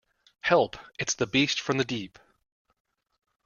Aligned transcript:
Help! 0.39 0.77
It's 0.97 1.13
the 1.13 1.27
beast 1.27 1.61
from 1.61 1.77
the 1.77 1.85
deep. 1.85 2.17